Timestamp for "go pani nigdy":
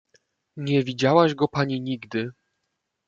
1.35-2.31